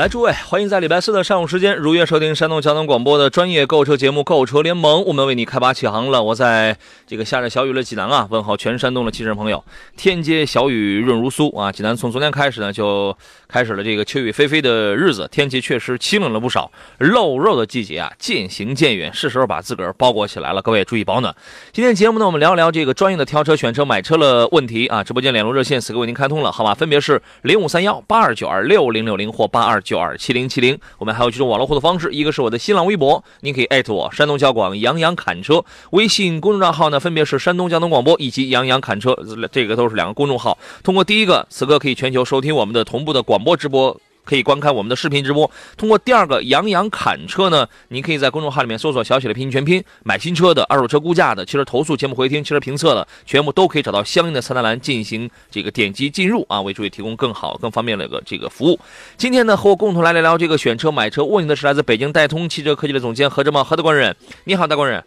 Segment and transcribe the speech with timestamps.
[0.00, 6.22] 来，诸位，欢迎在礼拜四的上午时间如约收听山东交通广播的专业购车节目《购车联盟》，我们为你开拔启航了。
[6.22, 6.74] 我在
[7.06, 9.62] 这个下着小雨的济南啊，问候全山东的汽车朋友。
[9.98, 13.14] 天街小雨润如酥啊，济南从昨天开始呢，就
[13.50, 16.70] 开始了这个秋雨霏霏的日子，天气确实清冷了不少。
[16.98, 20.62] 露肉的季节啊，渐行渐远，是时候把自个儿包裹起来了。
[20.62, 21.34] 各位注意保暖。
[21.72, 25.02] 今天节目呢，我们聊一聊这个专业的挑车、选车、买车的问题啊。
[25.02, 29.80] 直播间两路热线此刻为您开通了，号码分别是零五三幺八二九二六零六零或八二。
[29.80, 39.18] 九二七零七零，我们还有几种网络互动方式，一个是我的新浪微博，您可以艾特我山东交广杨洋侃车，微信公众账号呢分别是山东交通广播以及杨洋侃车，
[39.50, 40.56] 这个都是两个公众号。
[40.84, 44.00] 通过第一个，此刻可以全球收听我们的同步的广播直播。
[44.22, 45.50] 可以观看我们的视频直播。
[45.76, 58.78] 通过第二个杨洋侃车呢，您可以在公众号里面搜索“小写的拼音全拼”，买新车的、二手车估价的、汽车投诉、节目回听、汽车评测的，全部都可以找到相应的菜单栏进行这个点击进入啊，为诸位提供更好、更方便的一个这个服务。
[59.16, 64.14] 今天呢，和我共同来聊聊这个选车、买车问题的是来自北京戴通汽车科技的总监何志茂何大官人。
[64.44, 65.02] 你好，大官人。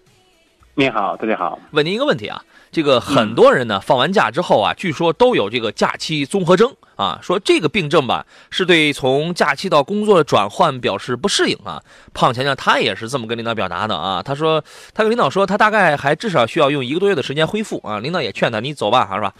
[0.75, 1.59] 你好，大家好。
[1.69, 2.43] 问您一个问题啊。
[2.71, 11.83] 这个很多人呢，放完假之后啊，据说都有这个假期综合征啊，说这个病症吧，是对从假期到工作的转换表示不适应啊。
[12.11, 14.63] 胖强强他也是这么跟领导表达的啊，他说
[14.95, 17.99] 他跟领导说，他大概还至少需要用一个多月的时间恢复啊。
[17.99, 19.31] 领导也劝他，你走吧，是吧？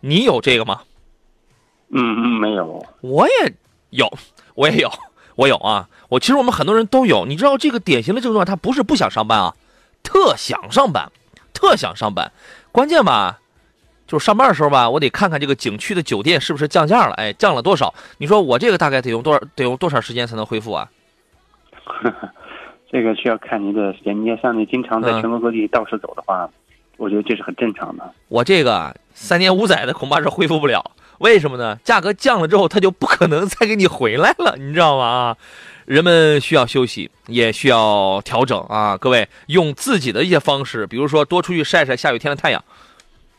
[0.00, 0.80] 你有这个吗？
[1.90, 2.84] 嗯嗯，没有。
[3.00, 3.54] 我也
[3.90, 4.12] 有，
[4.56, 4.90] 我也有，
[5.36, 5.88] 我有啊。
[6.08, 9.54] 我其实我们很多人都有，你知道这个典型的症状，他不是不想上班啊，
[10.04, 11.10] 特想上班，
[11.52, 12.30] 特想上班。
[12.70, 13.40] 关键吧，
[14.06, 17.92] 就是上班的时候吧，我得看看这个景区的酒店是不是降价了，哎，降了多少？
[18.18, 20.88] 你说我这个大概得用多少，得用多少时间才能恢复啊？
[22.90, 24.20] 这个需要看您的时间。
[24.20, 26.48] 你要像你经常在全国各地到处走的话，
[26.96, 28.08] 我觉得这是很正常的。
[28.28, 31.76] 我这个三年五载的恐怕是恢复不了，为什么呢？
[31.82, 35.04] 价格降了之后，它就不可能再给你回来了，你知道吗？
[35.04, 35.36] 啊？
[35.84, 38.96] 人们需要休息，也需要调整啊！
[38.96, 42.64] 各位用自己的一些方式，比如说多出去晒晒下雨天的太阳，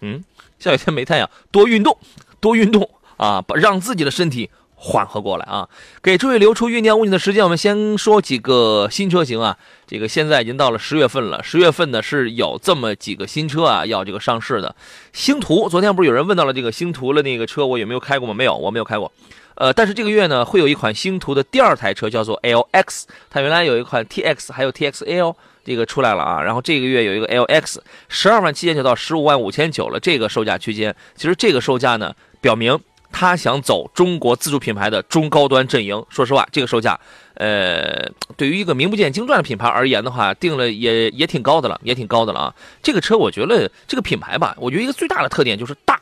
[0.02, 0.24] 嗯，
[0.60, 1.98] 下雨天没太阳，多运动，
[2.40, 5.68] 多运动啊，把让自己的身体缓和过来啊！
[6.04, 9.58] 给诸位留出酝酿问题的时间，我们先说几个新车型啊。
[9.88, 14.76] 这个现在已经到了十月份了，十月份呢是有这么几个新车啊要这个上市的。
[15.14, 18.34] 星途，昨天不是有人问到了这个星途的那个车，我有没有开过吗？
[18.34, 19.12] 没有，我没有开过。
[19.56, 23.04] 呃，但是这个月呢，会有一款星途的第二台车，叫做 LX。
[23.30, 25.34] 它原来有一款 TX，还有 TXL，
[25.64, 26.42] 这个出来了啊。
[26.42, 27.78] 然后这个月有一个 LX，
[28.10, 30.94] 十二万七千九到十五万五千九了，这个售价区间。
[31.16, 32.78] 其实这个售价呢，表明
[33.14, 36.06] 他想走中国自主品牌的中高端阵营。
[36.10, 37.00] 说实话，这个售价，
[37.36, 42.56] 呃，对于一个名不见经传的品牌而言的话，定了也也挺高的了，也挺高的了啊。
[42.84, 45.98] 这个车我觉得这个品牌吧，我觉得一个最大的特点就是大。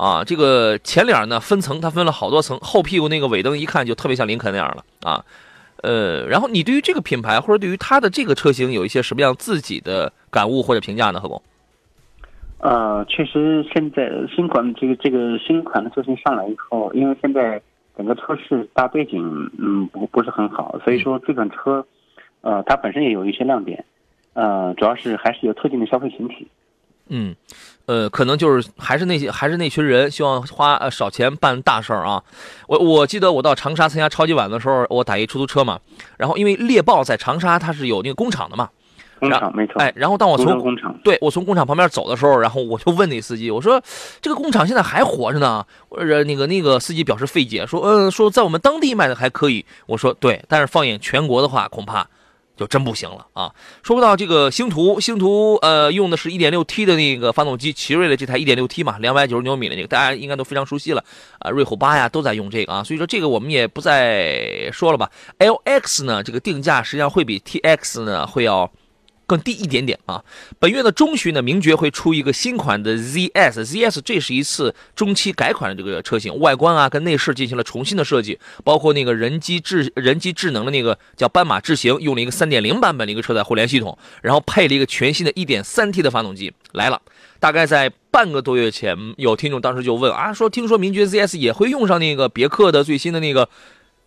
[0.00, 5.22] 啊，这个前脸呢分层，它分了好多层，后屁股那个尾灯一看就特别像林肯那样了啊。
[5.82, 11.20] 呃，然后你对于这个品牌或者对于它的这个车型有一些什么样自己的感悟或者评价呢？
[11.20, 11.42] 何工？
[12.60, 17.60] 呃，确实现在新款这个这个新款的车型上来以后，因为现在
[17.94, 21.84] 整个车市大背景嗯不不是很好，所以说这款车
[22.40, 23.84] 呃它本身也有一些亮点，
[24.32, 26.48] 呃主要是还是有特定的消费群体。
[27.10, 27.34] 嗯，
[27.86, 32.22] 呃，可能就是还是那些还是那群人希望花呃少钱办大事儿啊。
[32.68, 35.80] 我我记得我到长沙参加超级碗的时候，我打一出租车嘛，
[36.16, 38.70] 然后因为猎豹在长沙它是有那个工厂的嘛，
[39.18, 39.82] 工厂没错。
[39.82, 43.82] 哎，然后当我从工厂对我从工厂旁边走的时候，然后我就问那司机，我说
[44.22, 45.66] 这个工厂现在还活着呢？
[45.88, 49.66] 我说那个那个司机表示费解，说嗯说在我们当地卖的还可以。
[49.86, 52.06] 我说对，但是放眼全国的话，恐怕。
[52.60, 53.50] 就真不行了啊！
[53.82, 61.02] 说不到这个星途，星途呃用的是一点六 T 的那个发动机，奇瑞的这台一点六 T 嘛，两百九十牛米的那个，大家应该都非常熟悉了
[61.38, 61.50] 啊。
[61.50, 65.10] 瑞虎八呀都在用这个啊，所以说这个我们也不再说了吧。
[65.38, 68.70] LX 呢，这个定价实际上会比 TX 呢会要
[69.30, 70.24] 更低一点点啊。
[70.58, 87.00] 本月的中旬呢，名爵会出一个新款的 ZS，ZS 这是一次中期改款的这个车型，外观啊跟内饰进行了重新的设计，包括那个人机智人机智能的那个叫斑马智行，用了一个3.0版本的一个车载互联系统，然后配了一个全新的 1.3T 的发动机来了。
[87.38, 93.48] 大概在半个多月前，有听众当时就问啊，说听说名爵 ZS 也会用上那个别克的最新的那个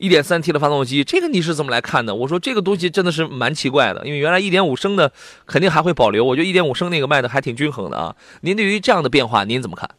[0.03, 2.13] 1.3T 的发动机，这个你是怎么来看的？
[2.13, 5.09] 我说这个东西真的是蛮奇怪的，因为原来1.5升的
[5.45, 8.13] 肯定还会保留，我觉得1.5升那个卖的还挺均衡的啊。
[8.41, 9.89] 您对于这样的变化您怎么看？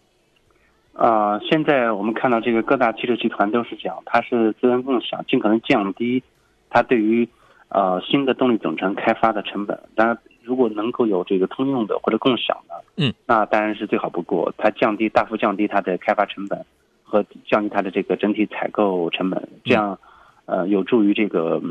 [0.92, 6.22] 啊，现在我们看到这个各大汽车集团都是讲，它是资源共享，尽可能降低
[6.68, 7.26] 它对于
[7.70, 9.78] 呃新的动力总成开发的成本。
[9.94, 10.18] 当然。
[10.46, 14.52] 如果能够有这个通用的或者共享的，嗯，那当然是最好不过。
[14.58, 16.62] 它降低大幅降低它的开发成本，
[17.14, 19.96] 和降低它的这个整体采购成本，这样，
[20.46, 21.62] 呃，有助于这个，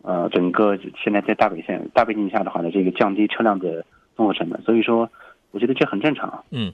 [0.00, 3.84] 呃，整个现在在大北线大背景下的话呢，这个降低车辆的
[4.16, 4.58] 综合成本。
[4.62, 5.10] 所以说，
[5.50, 6.42] 我觉得这很正常。
[6.52, 6.72] 嗯，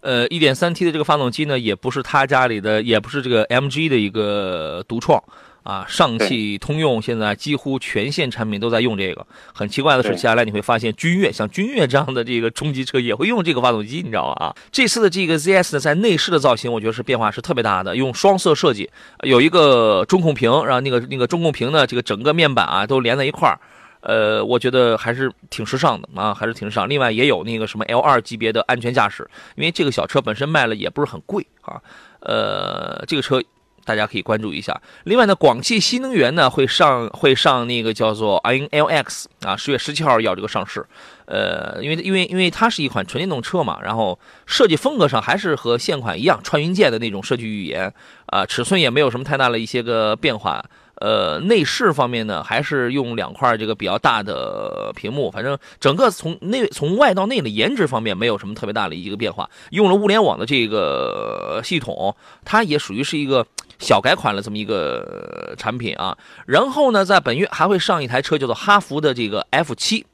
[0.00, 5.22] 呃，一点三 T 的这个发动机呢，也不是他家里的，也不是这个 MG 的一个独创。
[5.66, 9.26] 啊，上汽通用现在几乎全线产品都在用这个。
[9.52, 14.46] 很奇怪的是，接下来你会发现君越，像君越这样的这个中级车也会用这个发动机，你知道吗？
[14.46, 18.88] 啊，这次的这个 ZS 呢，在内饰的造型，我觉得是变化是特别大的，用双色设计，
[19.24, 23.58] 有一个中控屏，然后那个那个中控屏呢，这个整个面板啊都连在一块儿，
[24.02, 26.88] 呃，我觉得还是挺时尚的啊，还是挺时尚。
[26.88, 31.82] 另外也有那个什么 L2 级别的安全驾驶，因为这个小车本身卖了也不是很贵啊，
[32.20, 33.42] 呃，这个车。
[33.86, 34.78] 大家可以关注一下。
[35.04, 40.84] 另外呢，广汽新能源呢会上会上那个叫做 iNLX 啊，十月十七号要这个上市。
[41.24, 47.92] 呃，因为因为因为它是一款纯电动车嘛，然后设计风格上还是和现款一样，穿云箭的那种设计语言
[48.26, 50.62] 啊，尺寸也没有什么太大的一些个变化。
[51.00, 59.48] 呃，内饰方面呢，还是用两块这个比较大的屏幕，反正整个从内从外到内的颜值方面没有什么特别大的一个变化。
[59.70, 63.46] 用了物联网的这个系统，它也属于是一个
[63.78, 66.16] 小改款了这么一个产品啊。
[66.46, 70.06] 然后呢，在本月还会上一台车，叫做哈弗的这个 F 七。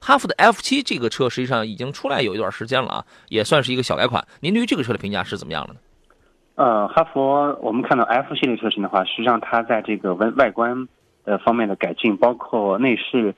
[0.00, 4.26] 哈弗的 F 七这个车实际上已经出来有一段时间了啊，也算是一个小改款。
[4.40, 5.80] 您对于这个车的评价是怎么样的呢？
[6.60, 10.86] 呃，哈佛，我们看到 F 系列车型的话，实际上它在这个外外观
[11.24, 13.34] 的方面的改进，包括内饰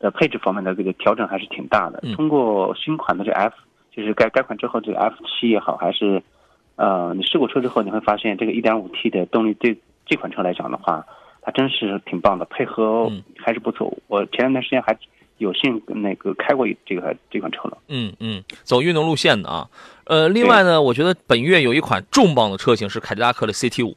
[0.00, 2.00] 的配置方面的这个调整还是挺大的。
[2.16, 3.54] 通过新款的这 F，
[3.92, 6.20] 就是改改款之后，这个 F 七也好，还是
[6.74, 11.06] 呃，你试过车之后，你会发现这个 1.5T 的动力对这款车来讲的话，
[11.42, 13.96] 它真是挺棒的，配合还是不错。
[14.08, 14.98] 我前一段时间还。
[15.44, 19.68] 有幸那个开过这个这款车了，嗯嗯，走运动路线的啊，
[20.04, 23.96] 呃，另外呢，我觉得本月有一款重磅的车型是凯迪拉克的 CT 五，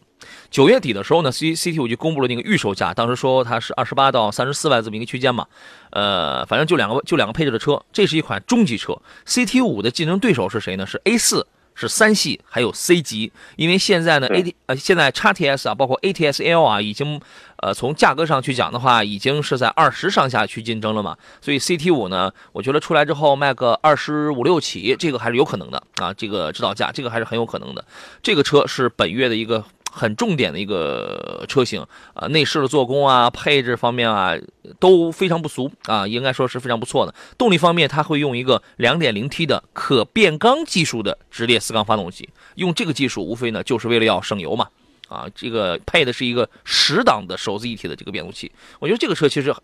[0.52, 5.48] 九月底的时候呢，C CT 五就公布了那个预售价，当时说它是二十八到三十四万这么一个区间嘛，
[5.92, 10.86] 呃，反正就两个就两个配置的车，这是一款中级车，CT 五的竞争对手是谁呢？
[10.86, 11.48] 是 A 四。
[11.80, 17.22] 是三系，还有 C 级，因为现在呢，A T 呃，现在 x T S 啊，包括 A T S L 啊，已经，
[17.58, 21.16] 呃，从价格上去讲的话，已经是在二十上下去竞争了嘛。
[21.40, 26.12] 所以 C T 五呢，我觉得出来之后卖个二十五六起，这个还是有可能的啊。
[26.14, 27.86] 这个指导价，这个还是很有可能的。
[28.24, 29.64] 这个车是本月的一个。
[29.92, 34.36] 很重点的一个车型啊，内饰的做工啊，配置方面啊
[34.80, 37.14] 都非常不俗啊，应该说是非常不错的。
[37.38, 44.68] 动力方面，它会用一个 2.0T 的可变缸技术的直列四缸发动机，用这个技术无非呢就是为了要省油嘛
[45.08, 49.56] 啊，这个配的是一个十档的手自一体的这个变速器，我觉得这个车其实。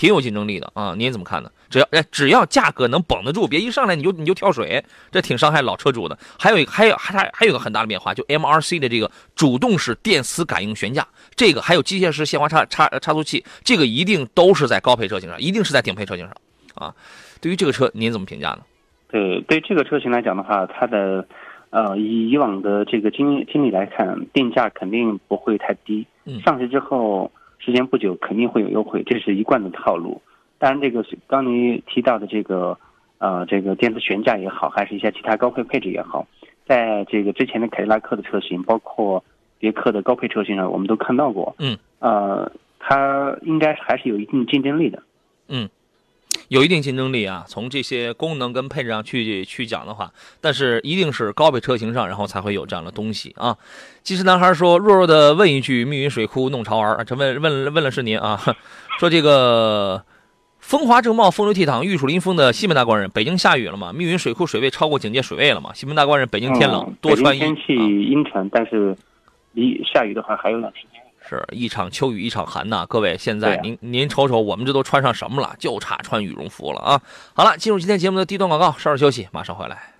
[0.00, 1.50] 挺有竞争力的啊，您怎么看呢？
[1.68, 6.18] 只要哎，只要价格能绷得住，别一上来你就你就跳水，这挺伤害老车主的。
[6.38, 16.34] 还有一个，还有还还有个很大的变化，就 MRC 的这个主动式电磁感应悬架，这个还有机械式限滑差差差速器，这个一定都是在高配车型上，一定是在顶配车型上
[16.76, 16.94] 啊。
[17.42, 18.60] 对于这个车，您怎么评价呢？
[19.08, 21.26] 对，对这个车型来讲的话，它的
[21.68, 26.06] 呃，以以往的这个经经历来看，定价肯定不会太低。
[26.42, 27.30] 上市之后。
[27.60, 30.20] 时间不久肯定会有优惠，这是一贯的套路。
[30.58, 32.76] 当然，这个刚您提到的这个，
[33.18, 36.26] 呃，这个电子悬架也好，还是一些其他高配配置也好，
[36.66, 39.22] 在这个之前的凯迪拉克的车型，包括
[39.58, 41.54] 别克的高配车型上，我们都看到过。
[41.58, 41.78] 嗯。
[42.00, 45.02] 呃，它应该还是有一定竞争力的。
[45.48, 45.68] 嗯。
[46.50, 53.56] 有一定竞争力啊，从这些功能跟配置上去去讲的话，但是一定是高配车型上，然后才会有这样的东西啊。
[54.02, 58.36] 其实男孩说：“弱弱的问一句，密云水库弄潮儿，这问问问了是您啊？
[58.98, 60.04] 说这个
[60.58, 63.92] 风华正茂、风流倜傥、玉树临风的西门大官人，北京下雨了吗？
[63.92, 65.70] 密云水库水位超过警戒水位了吗？
[65.72, 67.38] 西门大官人，北京天冷，多穿衣。
[67.38, 68.96] 天气阴沉，但是
[69.52, 70.84] 离下雨的话还有两天。
[71.30, 75.54] 是一场秋雨一场寒呐，各位，现在您您瞅瞅，我们这都穿上什么了？
[75.60, 77.00] 就差穿羽绒服了啊！
[77.34, 79.94] 好了，进入今天节目的第一段广告，稍事休息，马上回来。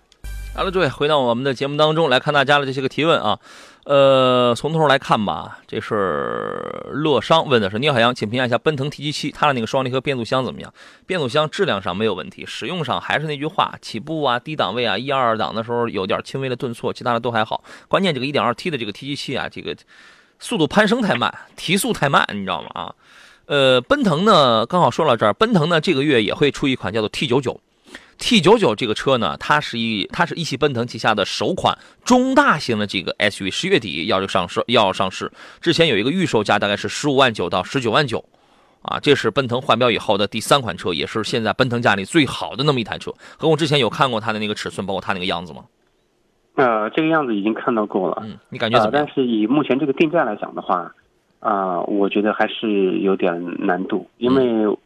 [0.56, 3.38] 好了，诸位，回到我们的节目当中来看大家的这些个提问啊。
[3.84, 10.72] 呃，从头来看吧，这是乐商问的是：聂海洋，请评价一下奔腾 T77 它的那个双离合变速箱怎么样？
[11.06, 17.62] 变速箱质量上没有问题，使用上还是那句话，起步啊、低档位啊、一二档的时候有点轻微的顿挫，其他的都还好。
[17.88, 19.74] 关键这个 1.2T 的这个 T77 啊，这个
[20.40, 22.70] 速度攀升太慢，提速太慢，你知道吗？
[22.74, 22.94] 啊，
[23.46, 27.58] 呃，奔腾呢，刚好说到这儿，奔腾呢这个月也会出一款叫做 T99。
[28.18, 35.32] T 九九这个车呢，它是一它是一汽奔腾旗下的首款中大型的这个 SUV，十月底要上市要上市。
[35.60, 38.22] 之前有一个预售价大概是十五万九到十九万九，
[38.82, 43.10] 啊，这是奔腾换标以后的第三款车，也是现在奔腾家里最好的那么一台车。
[43.38, 45.64] 和我之前有看过它的那个尺寸，包括它那个样子吗？
[46.60, 48.22] 呃，这个样子已经看到过了。
[48.22, 49.06] 嗯，你感觉怎呃，么样？
[49.06, 50.94] 但是以目前这个定价来讲的话，
[51.40, 53.32] 啊、我觉得还是有点
[53.66, 54.78] 难度，因为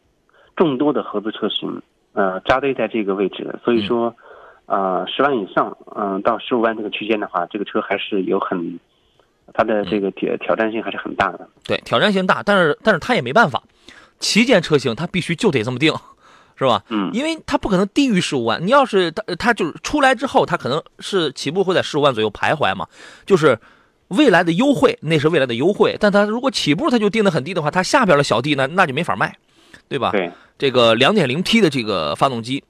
[0.57, 4.15] 众多的合资车型，呃，扎堆在这个位置，所以说，
[4.67, 8.79] 呃，十万以上，嗯、到十五万这个区间的话，这个车还是有很，
[9.53, 11.49] 它的这个挑挑战性还是很大的。
[11.67, 13.63] 对，挑战性大，但是但是它也没办法，
[14.21, 15.93] 旗舰车型它必须就得这么定，
[16.57, 16.83] 是吧？
[16.89, 18.65] 嗯，因为它不可能低于十五万。
[18.65, 22.87] 你要是它它就是出来之后，它可能是起步会在十五万左右徘徊嘛，
[23.27, 23.59] 就是
[24.09, 25.97] 未来的优惠，那是未来的优惠。
[25.99, 29.37] 但它如果起步它就定的很低的话，它下边的小弟呢那就没法卖，
[29.89, 30.11] 对吧？
[30.13, 32.63] 对，这个两点零 T 的这个发动机，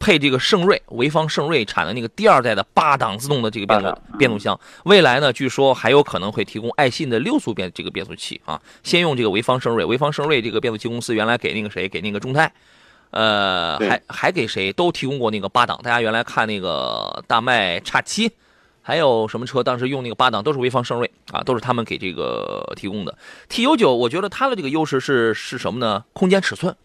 [0.00, 8.60] 配这个圣瑞潍坊圣瑞产的那个第二代的八档自动的这个变速变速箱，未来呢，据说还有可能会提供爱信的六速变这个变速器啊。
[8.82, 12.50] 先用这个潍坊圣瑞，潍坊圣瑞这个变速器公司原来给那个谁，给那个众泰。
[13.10, 18.30] 呃，还还给谁都提供过那个八档，大家原来看那个大迈叉七，
[18.82, 23.18] 还有什么车当时用那个八档都是潍坊盛瑞啊，都是他们给这个提供的。
[23.48, 26.04] T U 九，我觉得它的这个优势是是什么呢？
[26.12, 26.76] 空间尺寸、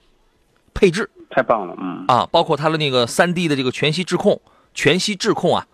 [0.74, 4.42] 配置太棒了，嗯，啊，包括它的那个三 D 的这个全息智控、
[4.74, 5.68] 全息智控啊，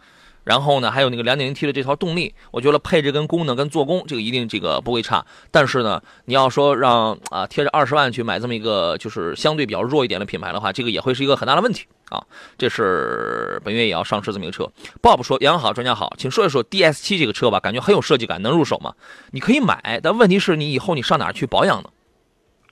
[0.43, 5.25] 然后呢，还有那个 2.0T 的这套动力，我觉得配置跟功能跟做工这个一定这个不会差。
[5.51, 12.23] 但是呢，你要说让啊贴着二十万去买这么一个就是相对比较弱一点的品牌的话，这个也会是一个很大的问题啊。
[12.57, 14.69] 这是本月也要上市这么一个车。
[15.01, 18.93] Bob 说：“杨好，专家好，请说一说 DS 7这个车吧，感觉很有设计感，能入手吗？
[19.31, 21.89] 你可以买，但问题是你以后你上哪去保养呢？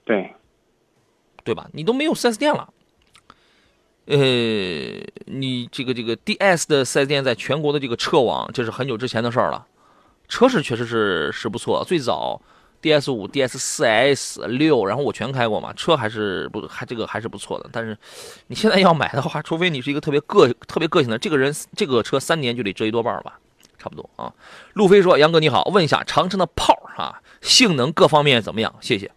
[0.04, 0.34] 对，
[1.44, 1.68] 对吧？
[1.72, 2.68] 你都没有 4S 店了。
[4.10, 4.16] 呃，
[5.26, 9.64] 你这个这个 DS 的 4S 店在全国的这个车网，这是很久之前的事儿了。
[10.26, 12.42] 车是确实是是不错，最早
[12.82, 17.70] DS 五、DS 四 S 六，然后我全开过嘛，车还是不还这个还是不错的。
[17.70, 17.96] 但是
[18.48, 23.38] 你现在要买的话，除非你是一个特别个特别个性的，这个人这个车三年就得折一多半吧，
[23.78, 24.32] 差不多啊。
[24.72, 28.74] 路飞说：“杨哥你好，问一下长城的炮儿啊，性能各方面怎么样？
[28.80, 29.08] 谢谢。”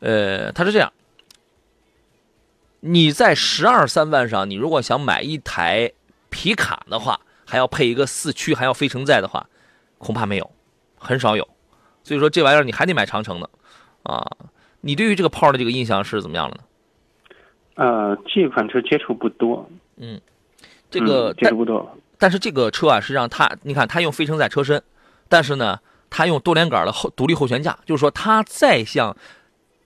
[0.00, 0.92] 呃，他是这样，
[2.86, 5.90] 你在十二三万上，你如果想买一台
[6.30, 9.48] 皮卡的话，还要配一个四驱，还要非承载的话，
[9.98, 10.50] 恐怕没有，
[10.96, 11.46] 很少有。
[12.04, 13.50] 所以说这玩意儿你还得买长城的，
[14.04, 14.24] 啊，
[14.82, 16.62] 你对于这个炮的这个印象是怎么样的呢？
[17.74, 20.20] 呃，这款车接触不多，嗯
[20.88, 24.80] 这个嗯、接触不多，但是这个车啊，实际上它，你看它用非承载车身，
[25.28, 29.16] 但是呢，它用多连杆的后独立后悬架，就是说它再像，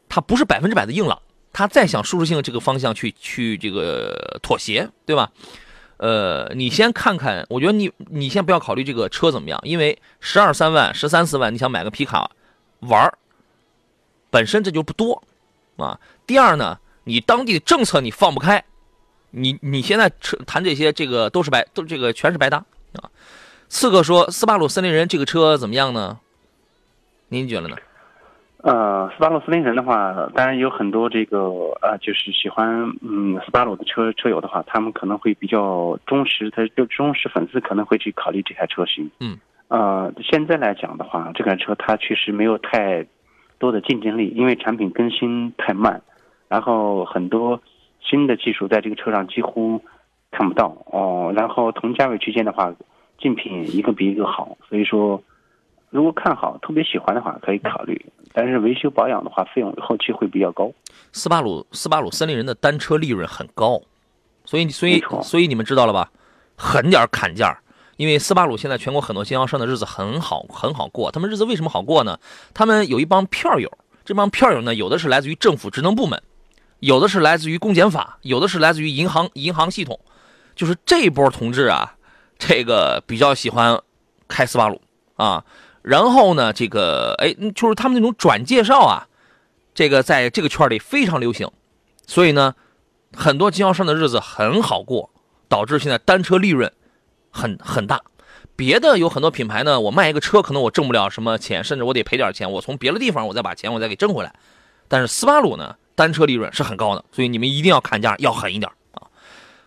[0.08, 1.20] 它不是百分之百的硬朗，
[1.52, 5.30] 他再向舒适性这个方向去去这个妥协，对吧？
[5.96, 12.30] 呃，你先看看，我觉得你你先不要考虑这个车怎么样，因为十二三万、十三四万，你想买个皮卡
[12.80, 13.12] 玩，
[14.30, 15.22] 本身这就不多
[15.76, 16.00] 啊。
[16.26, 18.64] 第二呢，你当地的政策你放不开，
[19.30, 22.64] 你你现在车谈这些，这个都是白，都这个全是白搭
[22.94, 23.10] 啊。
[23.68, 26.18] 刺客说斯巴鲁森林人这个车怎么样呢？
[27.28, 27.76] 您觉得呢？
[29.00, 31.38] 呃，斯巴鲁森林人的话，当然有很多这个
[31.80, 32.68] 呃，就是喜欢
[33.00, 39.10] 嗯斯巴鲁的车车友的话，他们可能会比较忠实，他就忠实粉丝可能会去考虑这台车型。
[39.20, 39.38] 嗯。
[39.68, 43.06] 呃，现在来讲的话，这款车它确实没有太
[43.58, 46.02] 多的竞争力，因为产品更新太慢，
[46.48, 47.58] 然后很多
[48.02, 49.82] 新的技术在这个车上几乎
[50.30, 51.32] 看不到哦。
[51.34, 52.74] 然后同价位区间的话，
[53.18, 55.22] 竞品一个比一个好，所以说。
[55.90, 58.00] 如果看好、特别喜欢的话，可以考虑。
[58.32, 60.72] 但是维修保养的话，费用后期会比较高。
[61.12, 63.80] 斯巴鲁斯巴鲁森林人的单车利润很高，
[64.44, 66.08] 所以所以所以你们知道了吧？
[66.56, 67.58] 狠点儿砍价，
[67.96, 72.20] 因为斯巴鲁现在全国很多经销商的日子很好很好过，他们日子为什么好过呢？
[72.54, 73.68] 他们有一帮票友，
[74.04, 76.22] 这帮票友呢，有的是来自于政府职能部门，
[76.78, 79.98] 有的是来自于公检法，有的是来自于银行银行系统，
[80.54, 81.96] 就是这波同志啊，
[82.38, 83.76] 这个比较喜欢
[84.28, 84.80] 开斯巴鲁
[85.16, 85.44] 啊。
[85.82, 89.08] 然后呢，这个哎，就是他们那种转介绍啊，
[89.74, 91.50] 这个在这个圈里非常流行，
[92.06, 92.54] 所以呢，
[93.16, 95.10] 很多经销商的日子很好过，
[95.48, 96.70] 导致现在单车利润
[97.30, 98.00] 很很大。
[98.56, 104.34] 别的有很多品牌呢，我卖一个车可能我挣不了什么钱，甚至我得赔点钱，我从别的地方我再把钱我再给挣回来。
[104.86, 109.08] 但是斯巴鲁呢，单车利润是很高的，所以你们一定要砍价要狠一点啊。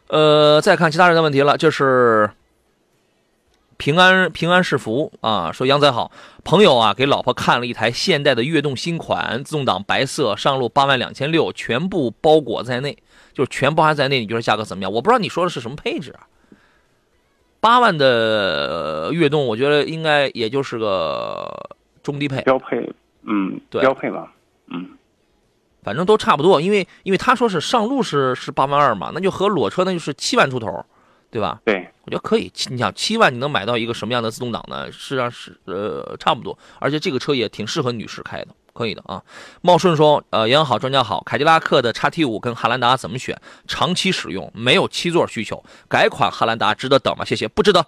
[0.09, 2.29] 呃，再看其他人的问题了，就是
[3.77, 6.11] 平安平安是福啊，说杨仔好，
[6.43, 12.97] 朋友啊给老婆看了一台现代的悦动新款自动挡白色，上路八万两千六，全部包裹在内，
[13.33, 14.19] 就是全包含在内。
[14.19, 14.91] 你觉得价格怎么样？
[14.91, 16.27] 我不知道你说的是什么配置啊？
[17.59, 21.49] 八万的悦动，我觉得应该也就是个
[22.03, 24.33] 中低配标配，嗯，对标配吧，
[24.67, 24.89] 嗯，
[25.81, 26.59] 反正都差不多。
[26.59, 30.85] 因为因为他说是上路是是八万二嘛，那就和裸车那就是七万出头，
[31.33, 31.59] 对吧？
[31.65, 32.51] 对，我觉得可以。
[32.69, 34.91] 你想七万你能买到一个什么样的自动挡呢？
[34.91, 39.19] 实际上是呃差不多，而且这个车也挺适合女士开的，可以的啊。
[39.61, 43.35] 茂顺说，呃，杨好，专家好，凯迪拉克的 XT 五跟汉兰达怎么选？
[43.67, 47.25] 长期使用没有七座需求，改款汉兰达值得等吗？
[47.25, 47.83] 谢谢，不值得。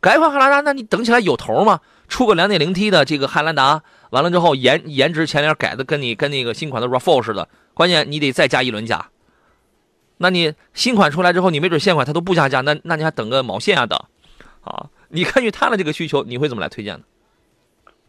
[0.00, 1.80] 改款汉兰达，那你等起来有头吗？
[2.06, 9.10] 出个 2.0T 的这个汉兰达，完了之后颜颜值前脸改的跟你跟那个新款的 RAV4 似的，关键你得再加一轮价。
[10.22, 13.98] 那你新款出来之后，你没准现款它都不加价，那那你还等个毛线啊等，
[14.62, 14.86] 啊？
[15.08, 17.04] 你根据他的这个需求，你会怎么来推荐呢？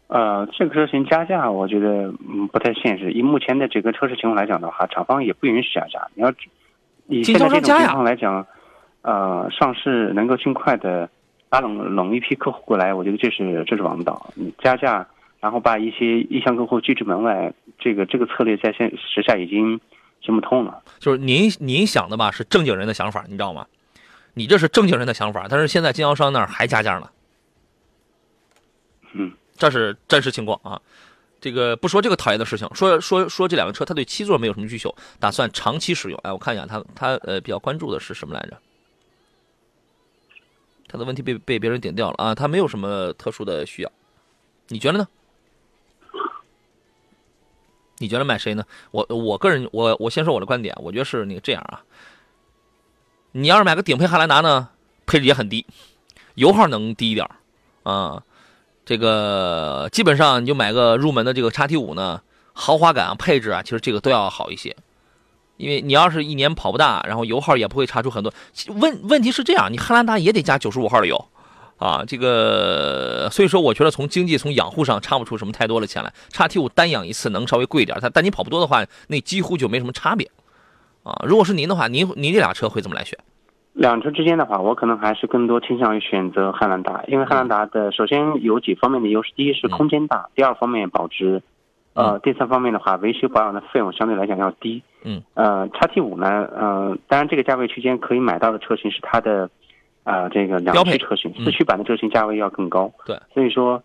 [0.08, 3.10] 呃，这个车型加价，我觉得嗯不太现实。
[3.12, 6.06] 以目前的整个车市情况来讲的话，厂方也不允许加价。
[6.14, 6.30] 你要
[7.06, 8.46] 以现在这种情况来讲，
[9.00, 11.08] 呃，上市能够尽快的
[11.48, 14.30] 拉拢拢一批客户过来，我觉得这是这是王道。
[14.34, 15.06] 你加价，
[15.40, 19.80] 然后把一些意向客户拒之门外，这个这个策略在现时下已经
[20.22, 20.82] 行不通了。
[20.98, 23.66] 就是您您想的吧，是正经人的想法，你知道吗？
[24.34, 27.10] 你这是正经人的想法，但是现在经销商那儿还加价呢。
[29.12, 30.80] 嗯，这是真实情况啊。
[31.40, 36.18] 这个不说这个讨厌的事情，说说说这两个车，他对七座没有什么需求，打算长期使用。
[36.22, 38.56] 哎，我看一下他他呃比较关注的是什么来着？
[40.88, 43.90] 他的问题被被别人点掉了啊，他没有什么特殊的需要，
[44.68, 45.08] 你觉得呢？
[48.02, 48.64] 你觉得买谁呢？
[48.90, 51.80] 我我个人我我先说我的观点，我觉得是那个这样啊。
[53.30, 54.68] 你要是买个顶配汉兰达呢，
[55.06, 55.64] 配置也很低，
[56.34, 57.26] 油耗能低一点
[57.84, 58.22] 啊。
[58.84, 62.20] 这个基本上你就买个入门的这个叉 T 五呢，
[62.52, 64.76] 豪华感啊、配置啊，其实这个都要好一些。
[65.56, 68.34] 因为你要是一年跑不大，然后油耗也不会差出很多。
[68.66, 71.28] 问问题是这样，你汉兰达也得加九十五号的油
[71.82, 72.04] 啊。
[72.06, 76.12] 这个所以说，我觉得从经济、从养护上差不出什么太多的钱来。
[76.28, 80.30] 叉 T 五单养一次能稍微贵一点，它但你跑不多的话，那几乎就没什么差别
[81.02, 81.24] 啊。
[81.26, 83.18] 如果是您的话，您您这俩车会怎么来选？
[83.74, 91.42] 两车之间的话，我可能还是更多倾向于选择汉兰达，因为汉兰达的首先有几方面的优势，第一是空间大，第二方面保值，
[91.94, 94.82] 呃，第三方面的话，维修保养的费用相对来讲要低。
[95.04, 95.22] 嗯。
[95.32, 99.48] 呃，叉 T 五呢，呃，当然这个价位区间可以买到的车型是它的，
[100.04, 102.92] 啊，这个两驱车型，四驱版的车型价位要更高。
[103.06, 103.18] 对。
[103.34, 103.82] 所以说。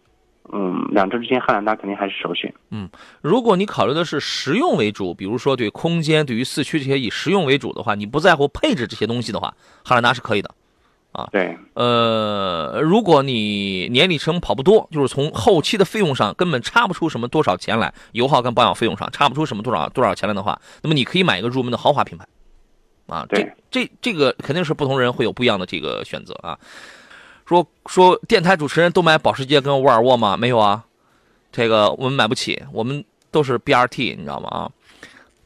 [0.54, 2.54] 嗯，两者之间，汉兰达肯定还是首选。
[2.72, 2.90] 嗯，
[3.22, 9.54] 如果你考虑的是实用为主，比如说对空间、对于四驱这些以实用为主的话，你不在乎配置这些东西的话，
[9.84, 10.50] 汉兰达是可以的。
[11.12, 11.58] 啊，对。
[11.74, 22.26] 呃，如果你年里程跑不多，就是从后期的费用上根本差不出什么多少钱来，油耗跟保养费用上差不出什么多少多少钱来的话，那么你可以买一个入门的豪华品牌。
[23.08, 26.58] 啊，这这这个肯定是不同人会有不一样的这个选择啊。
[27.46, 30.36] 说说电台主持人都买保时捷跟沃尔沃吗？
[30.36, 30.84] 没有啊，
[31.52, 34.50] 这个我们买不起，我们都是 BRT，你知道吗？
[34.50, 34.72] 啊，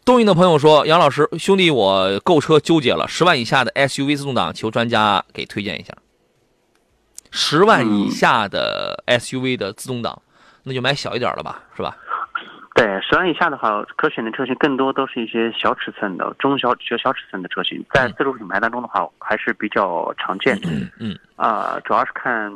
[0.03, 5.95] 东营的朋友说，杨老师兄弟，我购车纠结了，十万以下的 SUV 自动挡，求专家给推荐一下。
[7.29, 10.19] 十万以下的 SUV 的自动挡，
[10.63, 11.95] 那就买小一点的吧，是吧？
[13.01, 20.59] 对，十万以下的话，可选的车型更多都是一些小尺寸的、中小小小尺寸的车型，在自主品牌当中的话，还是比较常见。
[20.61, 20.69] 的。
[20.99, 22.51] 嗯，啊，主要是看，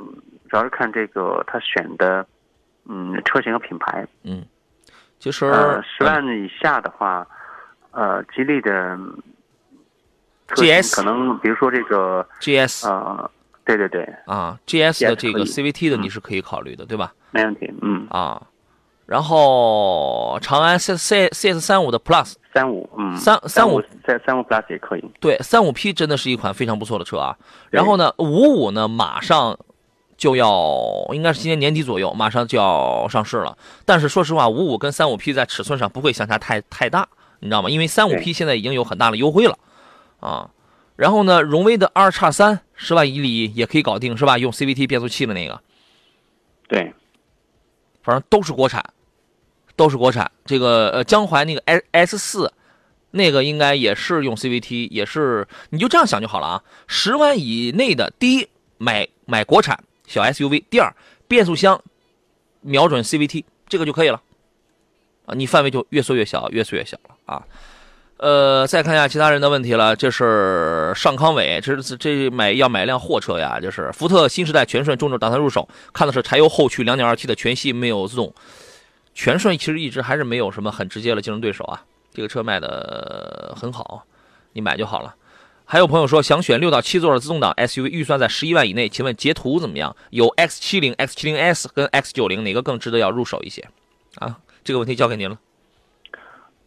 [0.49, 2.25] 主要是看这个他选的，
[2.85, 4.05] 嗯，车型和品牌。
[4.23, 4.45] 嗯，
[5.19, 5.45] 其实
[5.97, 7.25] 十万以下的话，
[7.91, 8.97] 呃，吉利的
[10.49, 13.29] GS 可能，比如说这个 GS，呃，
[13.65, 17.13] 对对对，啊，GS 的这个 CVT 的你是可以考虑的，对吧？
[17.31, 18.41] 没问题，嗯，啊。
[19.05, 25.03] 然后长安 C C C S 三五的 Plus 三五，嗯，三三五在三五 Plus 也可以。
[25.19, 27.37] 对，三五 P 真的是一款非常不错的车啊。
[27.69, 29.59] 然后呢，五五呢马上
[30.17, 33.55] 就要，应该是今年年底左右，马上就要上市了。
[33.85, 37.07] 但是说实话，五五跟三五 P 在尺寸上不会相差太太大，
[37.41, 37.69] 你知道吗？
[37.69, 39.57] 因为三五 P 现在已经有很大的优惠了
[40.19, 40.49] 啊。
[40.95, 44.37] 然后呢，荣威的二叉三十万以里也可以搞定，是吧？
[44.39, 45.61] 用 CVT 变速器的那个。
[46.67, 46.91] 对。
[48.01, 48.85] 反正都是国产，
[49.75, 50.29] 都是国产。
[50.45, 52.53] 这个呃，江淮那个 S S 四，
[53.11, 56.63] 那个应该也是用 CVT，也是你就这样想就好了啊。
[56.87, 60.93] 十万以内的，第一买买国产小 SUV，第二
[61.27, 61.81] 变速箱
[62.61, 64.21] 瞄准 CVT，这个就可以了
[65.25, 65.33] 啊。
[65.35, 67.43] 你范围就越缩越小，越缩越小了啊。
[68.17, 69.93] 呃，再看一下其他人的问题了。
[69.93, 73.59] 这是尚康伟，这是这买要买辆货车呀。
[73.59, 78.33] 就是福特新时代全顺，众筹打算入手，看的是柴油后驱 2.2T 的全系没有自动。
[79.15, 81.81] 全顺其实一直还是没有什么很直接的竞争对手啊。
[82.13, 84.05] 这个车卖的很好，
[84.53, 85.15] 你买就好了。
[85.65, 89.95] 还有朋友说想选六到七座的自动挡 SUV，预算在十一万以内，请问捷途怎么样？
[90.11, 93.67] 有 X70、X70S 跟 X90，哪个更值得要入手一些？
[94.19, 95.39] 啊，这个问题交给您了。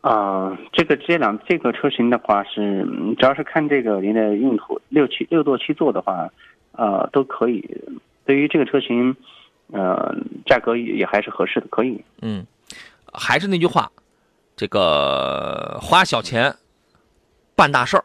[0.01, 2.85] 啊，这个这辆这个车型的话是，
[3.19, 6.29] 主要是看这个您的用途，六七六座七座的话，
[6.73, 7.65] 呃，都可以。
[8.27, 9.17] 对于这个车型，
[9.73, 10.15] 呃，
[10.47, 12.05] 价格也也还是合适的，可以。
[12.23, 12.47] 嗯，
[13.13, 13.91] 还是那句话，
[14.57, 16.55] 这个花小钱
[17.55, 18.05] 办大事儿，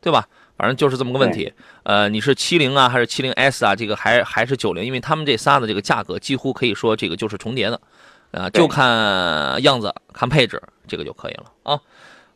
[0.00, 0.28] 对吧？
[0.56, 1.52] 反正就是这么个问题。
[1.84, 3.76] 呃，你是七零啊，还是七零 S 啊？
[3.76, 4.84] 这个还还是九零？
[4.84, 7.80] 因为他们这仨的这个价格几乎可以说这个就是重叠的。
[8.30, 11.80] 啊，就看样子，看配置，这个就可以了啊。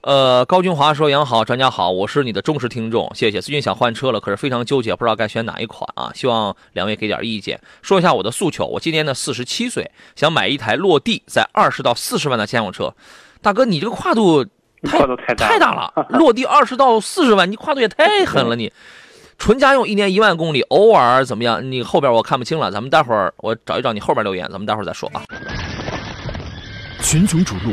[0.02, 3.40] 呃，高军华说：“杨好，专家好，我是你的忠实听众，谢谢。
[3.40, 6.10] 最近想换车了，可是非常纠结，不知道该选哪一款啊。
[6.12, 8.66] 希望两位给点意见，说一下我的诉求。
[8.66, 12.92] 我今年呢四十七岁，想买一台落地在二十到四十万的家用车。
[13.40, 14.44] 大哥，你这个跨度
[14.90, 18.56] 跨度太大太大了， 落地二十到四十万，你跨度也太狠了。
[18.56, 18.72] 你
[19.38, 21.70] 纯家用一年一万公里，偶尔怎么样？
[21.70, 25.22] 你后边我看不清了，咱们待会儿我找一找你后边留言，咱们待会儿再说啊。”
[27.00, 27.72] 群雄逐鹿，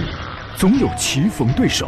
[0.56, 1.88] 总有棋逢对手；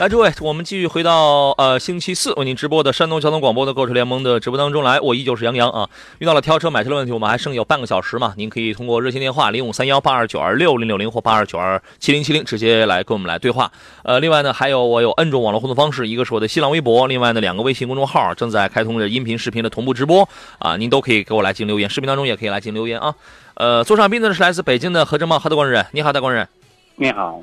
[0.00, 4.98] 来，诸位，我们继续回到呃星期四为您直播的山东交通广播的购车联盟的直播当中来。
[4.98, 5.86] 我依旧是杨洋啊。
[6.20, 8.32] 遇到了挑车买车的问题，我们还剩有半个小时嘛？
[8.38, 13.70] 您可以通过热线电话零五三幺八二九二六零六零或八二九二七零七零直接来跟我们来对话。
[14.02, 20.26] 呃，另外呢，还有我有 N 种网络互动方式，一个是我的新浪微博，另外呢两个微信公众号正在开通着音频、视频的同步直播
[20.60, 23.14] 啊，您都可以给我来进行留言，视频当中也可以来进行留言啊。
[23.52, 26.48] 呃，坐上宾的是来自北京的何正茂何大官人，你好，大官人。
[26.96, 27.42] 你好。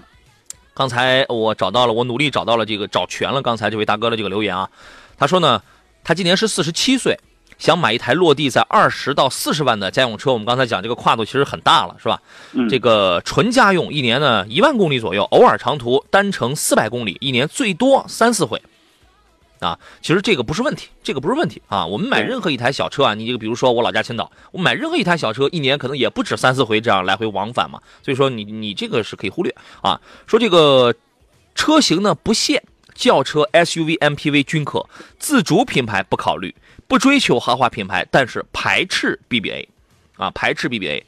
[0.78, 3.42] 刚才我找到了，我努力找到了这个找全了。
[3.42, 4.70] 刚才这位大哥的这个留言啊，
[5.18, 5.60] 他说呢，
[6.04, 7.20] 他今年是四十七岁，
[7.58, 10.32] 想买一台落地在二十到四十万的家用车。
[10.32, 12.22] 我们刚才讲这个跨度其实很大了，是吧？
[12.70, 18.62] 这个纯家用一年呢一万公里左右，偶尔长途单程四百公里，一年最多三四回。
[19.60, 21.86] 啊，其实这个不是问题，这个不是问题啊。
[21.86, 27.82] 我们买任何一台小车啊，你这个比如说我老家青岛，我买任何一台小车，一年可能也不止三四回这样来回往返嘛。
[28.04, 30.00] 所以说你你这个是可以忽略啊。
[30.28, 30.94] 说这个
[31.56, 36.54] 车型呢不限，轿车、SUV、MPV 均可，自主品牌不考虑，
[36.88, 39.68] 不追求豪华品牌，但是排斥 BBA，
[40.18, 41.04] 啊，排斥 BBA。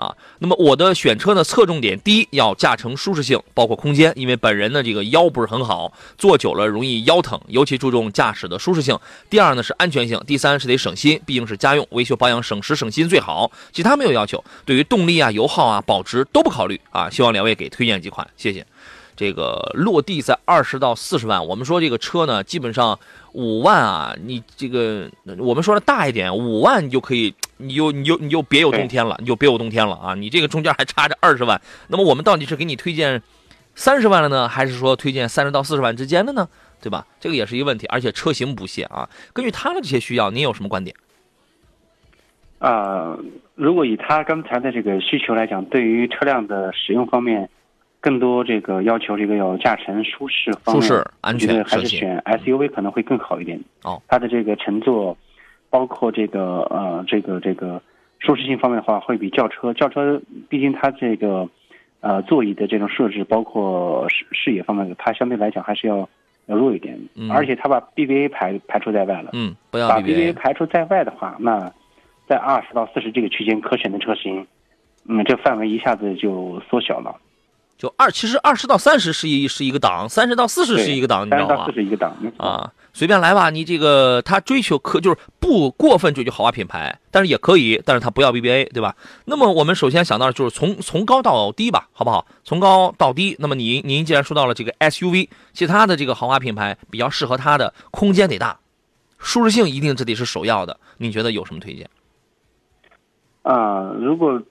[0.00, 8.98] 啊，那么我的选车呢，侧重点第一要驾乘舒适性，包括空间，因为本人呢这个腰不是很好，坐久了容易腰疼，尤其注重驾驶的舒适性。
[9.28, 13.52] 第二呢是安全性，第三是得省心，毕竟是家用，维修保养省时省心最好。
[13.72, 17.10] 其他没有要求，对于动力啊、油耗啊、保值都不考虑啊。
[17.10, 18.66] 希望两位给推荐几款，谢谢。
[19.20, 22.98] 这个落地在二十到四十万，我们说这个车呢，基本上
[23.34, 30.14] 五万啊，你这个我们说的大一点，五万你就可以，你就你就你就别有洞天了，你就别有洞天了啊！
[30.14, 33.22] 你这个中间还差着二十万，那么我们到底是给你推荐
[33.74, 36.48] 三十万了呢，还是说推荐三十到四十万之间的呢？
[36.80, 37.06] 对吧？
[37.20, 39.06] 这个也是一个问题，而且车型不限啊。
[39.34, 40.96] 根据他的这些需要，您有什么观点？
[42.58, 43.18] 啊，
[43.54, 47.50] 如果以他刚才的这个需求来讲，对于车辆的使用方面。
[48.00, 53.60] 更多这个要求，这个要驾乘舒适方面，舒适安全，还是选 SUV 可能会更好一点。
[53.82, 55.16] 哦，它的这个乘坐，
[55.68, 57.80] 包括这个呃这个这个
[58.18, 61.46] 舒适性方面的话，会比轿车轿车，毕竟它这个
[62.00, 66.08] 呃座椅的这种设置，包括视视野方面的，它相对来讲还是要
[66.46, 66.98] 要弱一点。
[67.16, 69.30] 嗯，而且它把 BBA 排排除在外了。
[69.34, 71.70] 嗯，不要把 BBA 排除在外的话，那
[72.26, 74.46] 在二十到四十这个区间可选的车型，
[75.06, 77.14] 嗯，这范围一下子就缩小了。
[77.80, 81.72] 就二，其实二十到三十是一是一个档，三十到四十是一个档，你知道吗三十到四？
[81.72, 88.94] 十一个档，啊，随便来吧，你这个他追求可就是不过分追求豪华品牌，但是也可以，但是他不要 BBA，对吧？
[89.24, 92.26] 那么我们首先想到的就是从从高到低吧，好不好？
[92.44, 93.34] 从高到低。
[93.38, 98.60] 那么您您既然说到了这个 SUV，其他的这个豪华品牌比较适合它的空间得大，
[99.18, 100.78] 舒适性一定这得是首要的。
[100.98, 101.88] 你觉得有什么推荐？
[103.42, 104.42] 啊、如果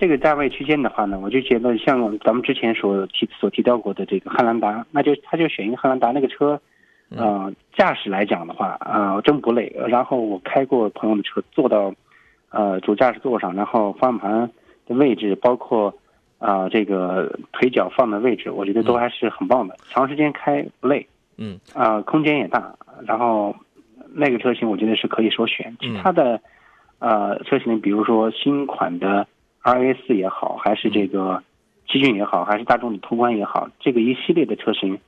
[0.00, 6.58] 这个价位区间的话呢，我就觉得像咱们之前所提所提到过的这个汉兰达，那就他就选一个汉兰达那个车，
[7.10, 9.70] 呃，驾驶来讲的话，啊、真不累。
[9.88, 11.94] 然后我开过朋友的车，坐到
[12.48, 14.50] 呃主驾驶座上，然后方向盘
[14.86, 15.94] 的位置，包括
[16.38, 21.06] 啊、这个腿脚放的位置，我觉得都还是很棒的，长时间开不累。
[21.36, 22.74] 嗯啊、空间也大，
[23.06, 23.54] 然后
[24.14, 25.76] 那个车型我觉得是可以首选。
[25.78, 26.40] 其他的
[27.00, 29.26] 呃车型，比如说新款的
[29.62, 31.42] RA 四也好，还是这个
[31.86, 34.98] 奇骏也好，还是大众的途观也好，这个一系列的车型，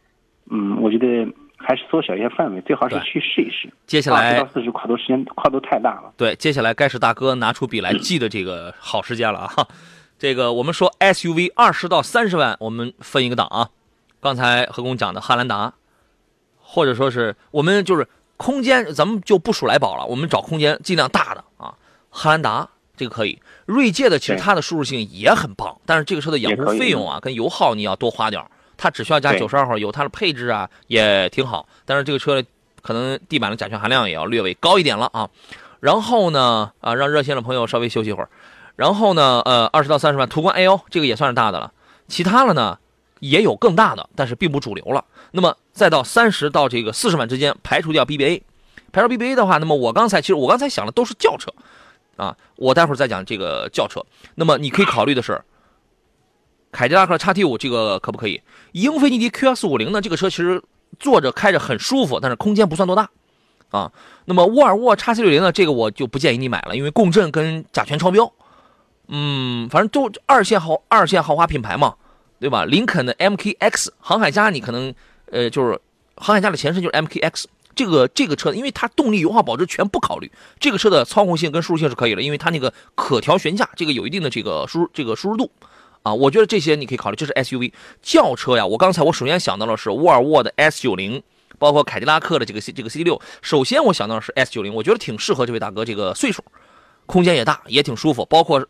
[0.51, 3.73] 嗯，我觉得还是缩小一些范围，最好是去试一试。
[3.87, 6.13] 接下来二十到四十跨度时间跨度太大了。
[6.17, 9.51] 对，接下来该是大哥拿出笔来记的这个好时间了啊！
[10.19, 13.71] 这个我们说 SUV 二十到三十万，我们分一个档啊。
[14.21, 15.73] 刚才何工讲的汉兰达，
[16.61, 21.75] 或者说是我们就是空间，咱们就不数来宝了，我们找空间尽量大的啊。
[22.09, 22.69] 汉兰达
[23.03, 32.43] 这个可以，锐界的其实它的舒适性也很棒，但是这个车的养护费用啊跟油耗你要多花点儿它只需要加对九十二号油，它的配置啊也挺好，但是这个车
[32.81, 35.29] 可能地板的甲醛含量也要略微高一点了啊。
[35.81, 38.29] 然后呢，啊，让热线的朋友稍微休息一会儿。
[38.77, 41.73] 然后呢，呃，二十到三十万途观哦，这个也算是大的了。
[42.09, 42.79] 其他的呢，
[43.19, 45.05] 也有更大的，但是并不主流了。
[45.33, 48.43] 那么再到三十到这个四十万之间，排除掉 BBA，
[48.93, 51.53] 排除 BBA 的话，那么我刚才其实我刚才想的都是轿车，
[52.17, 54.05] 啊，我待会儿再讲这个轿车。
[54.35, 55.43] 那么你可以考虑的是，
[56.71, 58.43] 凯迪拉克 XT 五这个可不可以？
[58.73, 60.01] 英菲尼迪 QS 五零呢？
[60.01, 60.63] 这个车其实
[60.99, 63.11] 坐着开着很舒服，但是空间不算多大，
[63.71, 63.93] 啊。
[64.25, 65.51] 那么沃尔沃 x C 六零呢？
[65.53, 68.33] 这个我就不建议你买了，因为共振跟甲醛超标。
[69.09, 71.95] 嗯，反正都二线豪二线豪华品牌嘛，
[72.39, 72.65] 对吧？
[72.65, 74.95] 林肯的 MKX，航海家你可能
[75.31, 75.79] 呃就是
[76.17, 77.45] 航海家的前身就是 MKX，
[77.75, 80.31] 这个这个车因为它动力、油耗、保值全不考虑，
[80.61, 85.51] 这个车的操控性跟舒适性是可以的，因为它那个可调悬架，这个有一定的这个舒这个舒适度。
[86.03, 88.67] 啊，我觉得这些你可以考虑，这是 SUV 轿车呀。
[88.67, 91.23] 我刚才我首先想到的是沃尔沃的 S 九零，
[91.61, 93.23] 包括凯迪拉克的这个这个 C 六。
[93.41, 96.45] 首先我想到的是 S 九零，我觉得挺适合这位大哥这个岁数，
[97.07, 98.25] 空间也大，也挺舒服。
[98.25, 98.67] 包括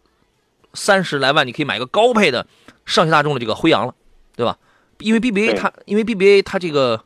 [0.75, 2.47] 三十来万，你可以买个高配的
[2.85, 3.95] 上汽大众的这个辉昂了，
[4.37, 4.59] 对吧？
[4.99, 7.03] 因为 BBA 它因为 BBA 它这个，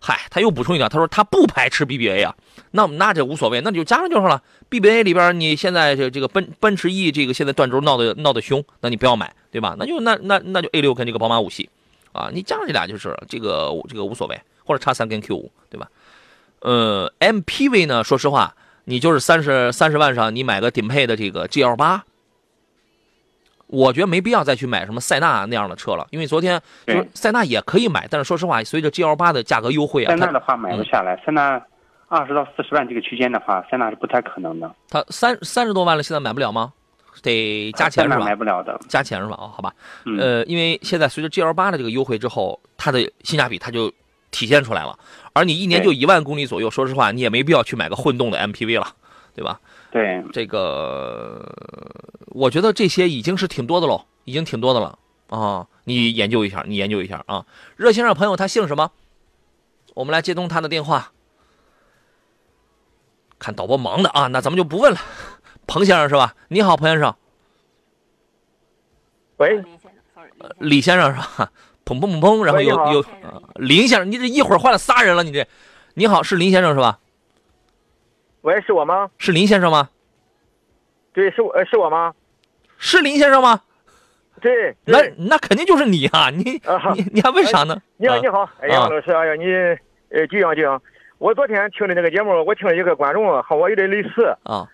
[0.00, 2.34] 嗨，他又补充一点，他说他不排斥 BBA 啊，
[2.70, 4.42] 那那这无所谓，那你就加上就是了。
[4.70, 9.74] BBA 里边你现在这这个奔奔驰 E 这个现在断轴闹得闹得凶，那你不要买，对吧？
[9.78, 11.68] 那就那那那就 A 六跟这个宝马五系，
[12.12, 15.88] 啊，你加上这俩就是这个这个无所谓，或者叉三跟 Q 五，对吧？
[16.60, 22.04] 呃，MPV 呢，说实话，你就是三十三十万上你买个顶配的这个 GL 八。
[23.68, 31.62] 我觉得没必要再去买什么塞纳那样的车了，因为昨天就是对塞纳也可以买，但是说实话，随着 GL 八的价格优惠啊，塞纳的话买不下来，塞纳
[32.08, 36.72] 二十到四十万这个区间的话，塞纳是不太可能的，它三三十多万了，现在买不了吗？
[37.20, 38.34] 得加钱是吧买？
[38.34, 38.78] 不了的。
[38.88, 39.36] 加钱是吧？
[39.40, 39.72] 哦，好吧。
[40.04, 43.92] 嗯，呃，因为现在随着 GL 八的这个优惠之后，它的性价比它就
[44.30, 44.96] 体现出来了。
[45.32, 48.86] 而你一年就一万公里左右，说实话，你也没必要去买个混动的 MPV 了，
[49.34, 49.58] 对吧？
[49.90, 51.42] 对，这个，
[52.26, 54.98] 我觉得这些已经是挺多的喽，已经挺多的了
[55.28, 55.66] 啊！
[55.84, 57.46] 你研究一下，你研究一下啊。
[57.76, 58.90] 热心上朋友他姓什么？
[59.94, 61.12] 我们来接通他的电话。
[63.38, 64.98] 看导播忙的啊，那咱们就不问了。
[65.66, 66.34] 彭先生是吧？
[66.48, 67.14] 你好，彭先生，
[69.38, 69.64] 喂，
[70.58, 71.50] 李先生是吧？
[71.84, 75.48] 砰砰砰砰，然后有喂你好有、呃林先生，你这一会儿换了仨人了，你这，
[75.94, 76.98] 你好，是林先生是吧？
[78.42, 79.10] 喂，是我吗？
[79.18, 79.88] 是林先生吗？
[81.12, 82.14] 对，是我，呃，是我吗？
[82.78, 83.60] 是林先生吗？
[84.40, 86.30] 对，那对那肯定就是你啊！
[86.30, 87.76] 你啊你你还问啥呢？
[87.96, 89.46] 你好，啊你好，哎呀，啊老师，哎呀，你
[90.16, 90.80] 呃，久仰久仰。
[91.18, 94.36] 我昨天听的那个节目，我听了一个观众和我有点类似。
[94.44, 94.64] 啊，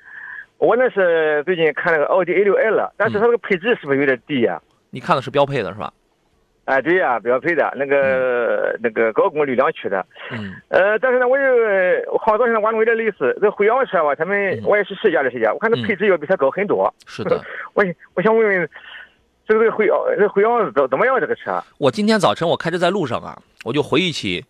[0.58, 5.90] 我那是最近看那个奥迪 A 六 L，但是它这个配置是不是有点低呀、你看的是标配的是吧？
[6.64, 10.04] 哎，对呀、标配的那个、那个高功率两驱的。
[10.30, 16.92] 嗯呃，但是呢，我有好多现在观众有点类似，这辉昂车吧，他们嗯我也是试驾了试驾，我看这配置要比它高很多。
[17.06, 17.38] 是的，
[17.74, 18.70] 我我想问问，
[19.46, 21.20] 这个辉昂这辉昂怎怎么样？
[21.20, 21.62] 这个车？
[21.76, 24.44] 我今天早晨我开车在路上啊，我就回忆起，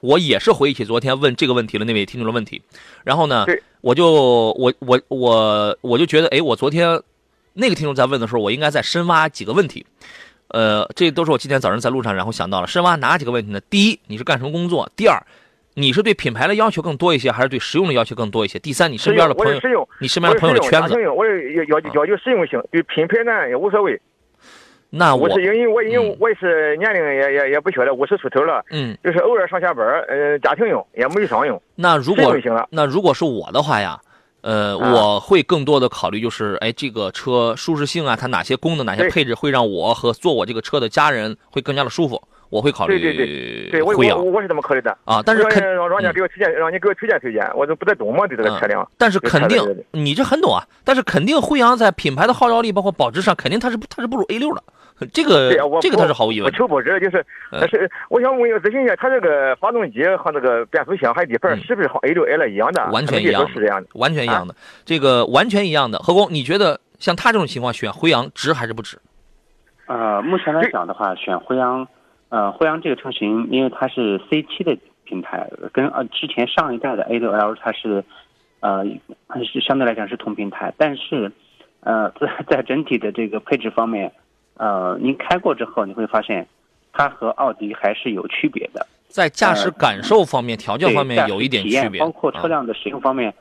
[0.00, 2.62] 我也是回忆起昨天问这个问题的那位听众的问题，
[3.02, 3.44] 然后呢，
[3.80, 7.02] 我就我我我我就觉得，哎，我昨天
[7.54, 9.84] 那个听众在问的时候，我应该再深挖几个问题。
[10.48, 13.60] 呃，这都是我今天早上在路上然后想到了，深挖哪几个问题呢？
[13.68, 14.88] 第一，你是干什么工作？
[14.96, 15.20] 第二，
[15.74, 18.58] 你是对品牌的要求更多一些，还是对实用的要求更多一些？
[18.58, 24.00] 第三，你身边的朋友，你身边的朋友的圈子，我是要要要求实用性，对品牌呢也无所谓。
[24.88, 31.60] 那我是因为我因为我也是年龄也也也不小了，五十出头了，嗯，就是偶尔上下班，呃，家庭用也没有商用。
[31.74, 32.34] 那如果
[32.70, 33.98] 那如果是我的话呀，
[34.46, 42.22] 呃，我会更多的考虑就是，哎，这个车舒适性啊，它哪些功能、哪些配置会让我和坐我这个车的家人会更加的舒服。
[42.48, 45.20] 我会考虑对对对，对我我我是这么考虑的啊。
[45.26, 48.88] 但是肯让让家给我推荐，让你给我推荐推荐，我就不太懂嘛，对这个车辆。
[48.96, 50.64] 但是肯定你这很懂啊。
[50.84, 54.62] 但是肯定辉昂在品牌的号召力包括保值上，肯定它是它是不如 A 六的。
[55.12, 56.46] 这个这个他是毫无疑问。
[56.46, 62.84] 我求保值就是，但是我想问一个咨询一下，它这个发动机和那个变速箱还有底盘是不是和 A 六 L 一样的？
[62.92, 64.54] 完全一样，是这样的，完全一样的。
[64.84, 65.98] 这个完全一样的。
[65.98, 68.98] 何工，你觉得像他这种情况选辉昂值还是不值？
[69.86, 71.86] 呃，目前来讲的话，选辉昂。
[72.28, 78.02] 呃，辉昂这个车型，因为它是 C 七的平台，跟呃之前上一代的 A 六 L 它是，
[78.58, 78.84] 呃，
[79.44, 81.30] 是相对来讲是同平台，但是，
[81.82, 84.12] 呃，在在整体的这个配置方面，
[84.56, 86.46] 呃，您开过之后你会发现，
[86.92, 93.32] 它和奥迪还是有区别的，在驾驶感受方面、调教方面有一点区别，包括车辆的使用方面，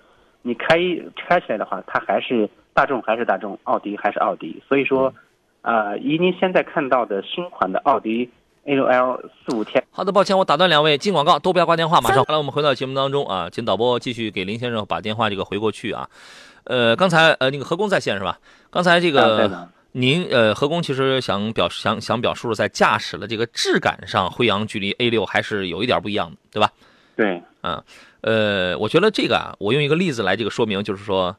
[0.42, 0.78] 你开
[1.16, 5.14] 开起来的话，它还是大众还是大众，奥迪还是奥迪，所以说，
[5.62, 8.30] 呃，以您现在看到的新款的奥迪。
[8.68, 9.84] A 六 L 四五天。
[9.92, 12.36] 好的，抱歉，我打断两位，进广告都不要挂电话，马上来。
[12.36, 16.10] 我们回到节目当中啊，请导播继续给林先生把电话这个回过去啊。
[16.64, 18.40] 呃，刚才呃那个何工在线是吧？
[18.72, 26.70] 刚才这个您呃何工其实想表想想表述在驾驶的这个质感上，辉昂距离 A 六还是有一点不一样的，对吧？
[27.16, 27.82] 对，嗯，
[28.20, 31.34] 呃，我觉得这个啊，我用一个例子来这个说明，就是说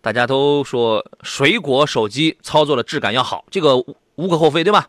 [0.00, 3.76] 大家都说水果手机操作的质感要好，这个
[4.16, 4.88] 无可厚非，对吧？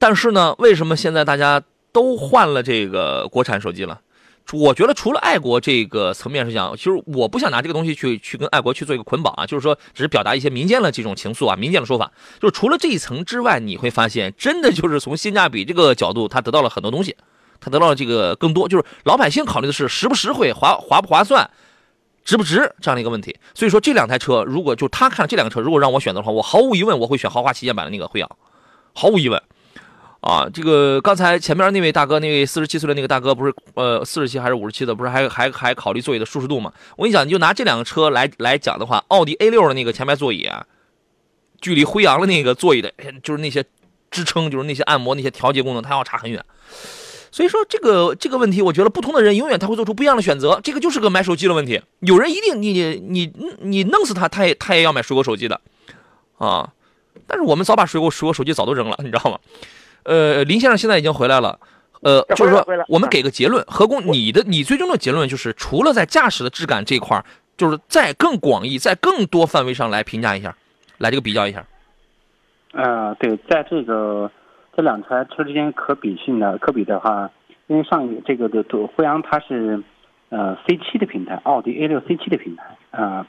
[0.00, 4.00] 但是呢，为什么现在大家都换了这个国产手机了？
[4.52, 12.12] 我觉得除了爱国这个层面上讲，其实我不想拿这个东西去去跟爱国去做一个捆绑啊，就是说只是表达一些民间的这种情愫啊，民间的说法。
[12.40, 17.16] 就是除了这一层之外，你会发现，真的就是从性价比这个角度，它得到了很多东西，
[17.58, 21.48] 它得到了这个更多，就是老百姓考虑的是实不实惠、划划不划算、
[22.22, 23.34] 值不值这样的一个问题。
[23.54, 28.30] 所以说这两台车，如果就他看这两个车，如果让我选择的话，我毫无疑问我会选豪华旗舰版的那个辉昂，
[28.92, 29.42] 毫无疑问。
[30.24, 36.72] 啊，这个刚才前面那位大哥，那位四十七岁的那个大哥，不是呃四十七还是五十七的，不是还还还考虑座椅的舒适度吗？
[36.96, 40.64] 我跟你讲，你就拿这两个车来来讲的话，奥迪 A 六的那个前排座椅啊，
[41.60, 42.90] 距离辉昂的那个座椅的，
[43.22, 43.62] 就是那些
[44.10, 46.42] 支撑，就是那些按摩、那些调节功能，它要差很远。
[47.30, 50.58] 所以说这个这个问题，我觉得不同的人永远他会做出不一样的选择。
[50.64, 55.60] 这个就是个买手机的问题，有人一定你你你你弄死他，他也他也要买水果手机的
[56.38, 56.72] 啊。
[57.26, 59.38] 但是我们早把水果水果手机早都扔了，你知道吗？
[60.04, 61.58] 呃，林先生现在已经回来了，
[62.02, 67.24] 呃，就是说，我们给个结论，何工，你的你最终的结论就是，除了在驾驶的质感这块儿，
[67.56, 70.54] 就是在更广义、在更多范围上来评价一下，
[70.98, 71.64] 来这个比较一下。
[72.74, 74.30] 呃，对，在这个
[74.76, 77.30] 这两台车之间可比性的可比的话，
[77.68, 78.62] 因为上一这个的
[78.94, 79.82] 辉昂它是
[80.28, 83.26] 呃 C 七的平台，奥迪 A 六 C 七的平台啊，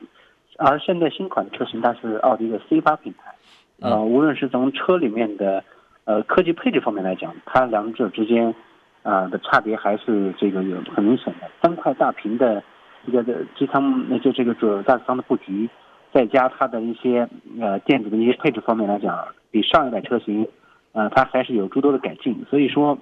[0.57, 3.33] 而现在新款的车型它是奥迪的 C 八平台，
[3.79, 5.63] 呃，无论是从车里面的。
[6.05, 8.53] 呃，科技配置方面来讲，它两者之间，
[9.01, 11.49] 啊的差别还是这个有很明显的。
[11.61, 12.63] 三块大屏的
[13.07, 15.67] 一个的机舱，那就这个主要驾驶舱的布局，
[16.13, 17.27] 再加它的一些
[17.59, 20.47] 呃电子的一些配置方面来讲，比上一代车型，
[20.91, 22.45] 呃，它还是有诸多的改进。
[22.51, 22.95] 所以说，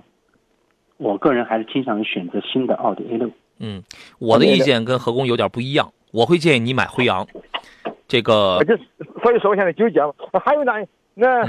[0.95, 3.29] 我个人还是倾向于选择新的奥迪 A 六。
[3.59, 3.83] 嗯，
[4.17, 7.27] 我的意见跟何工有点不一样，我会建议你买辉昂。
[8.07, 8.77] 这个，就
[9.21, 10.85] 所以说我现在纠结了，还有那
[11.15, 11.45] 那。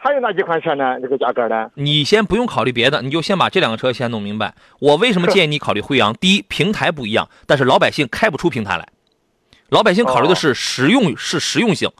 [0.00, 0.98] 还有哪几款车呢？
[1.00, 1.68] 这个价格呢？
[1.74, 4.54] 你先不用考虑别的，你就先把这两个车先弄明白。
[4.78, 6.14] 我为什么 建议你考虑辉昂？
[6.14, 8.86] 第一，平台不一样，但是老百姓开不出平台来，
[9.68, 11.90] 老百姓考虑的是实用，是实用性。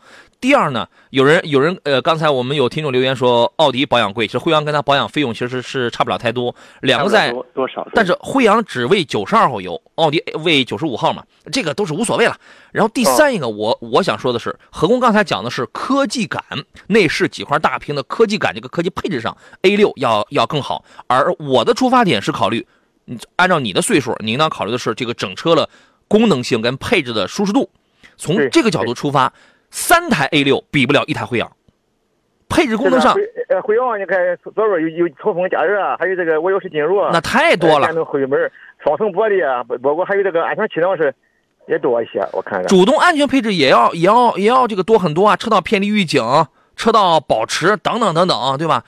[0.40, 7.86] 第二呢，有人有人呃，刚才我们有听众留言说，奥迪保养贵，其实辉昂跟它保养费用其实是差不了太多，两个在多少？
[7.92, 12.38] 但是辉昂只为九十二号油，奥迪为九十五号嘛，这个都是无所谓了。
[12.70, 16.42] 然后第三一个，我我想说的是，何工刚才讲的是科技感，
[16.86, 20.84] 内饰几块大屏的科技感，这个科技配置上，A 六要要更好。
[21.08, 22.64] 而我的出发点是考虑，
[23.34, 25.68] 按照你的岁数，你应当考虑的是这个整车的
[26.08, 27.70] 功能性跟配置的舒适度，
[28.16, 29.32] 从这个角度出发。
[29.70, 31.52] 三台 A 六比不了一台辉昂，
[32.48, 33.14] 配置功能上，
[33.50, 37.86] 呃，辉昂你看左边有有通风加热啊，还有这个无钥匙进入啊，那太多了。
[37.86, 38.50] 电动后门、
[38.82, 41.14] 双层玻璃啊，包括还有这个安全气囊是
[41.66, 42.66] 也多一些，我看着。
[42.66, 46.24] 主动安全配置也要也要也要这个多很多啊，车道偏离预警、
[46.74, 48.82] 车道保持等等等等，对吧？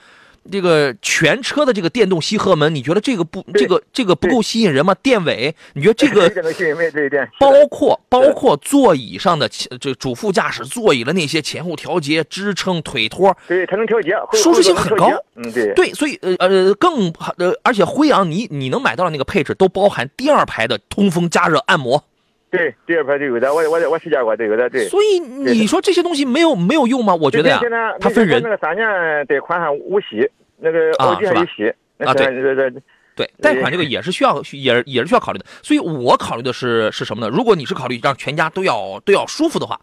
[0.51, 4.95] 这个全车的这个电动吸合门，你觉得这个不这个这个不够吸引人吗？
[5.03, 15.11] 电尾，你觉得这个 吸引这一点，包括包括座椅上的这主副驾驶座椅的那些前后调节、支撑、腿托，对，它能调节，舒适性很高。
[15.34, 22.03] 嗯，对，对，所以呃呃更呃，而且辉昂你你能买到的那个配置都包含第二排的通风、加热、按摩，
[22.51, 24.88] 对，第二排就有的，我我我试驾过都有的，对。
[24.88, 27.14] 所以你说这些东西没有没有用吗？
[27.14, 28.51] 我觉得呀现在，它分人那。
[28.51, 30.28] 个三年贷款还无息，
[30.59, 31.72] 那个啊奥迪还有息。
[31.98, 32.82] 啊对对对对，
[33.14, 35.44] 对，贷款这个也是需要，也也是需要考虑的。
[35.62, 37.30] 所以我考虑的是是什么呢？
[37.32, 39.78] 如果你是考虑让全家都要都要舒服的话，